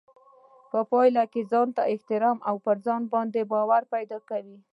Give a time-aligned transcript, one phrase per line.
[0.71, 3.01] په پايله کې ځانته احترام او په ځان
[3.51, 4.57] باور پيدا کوي.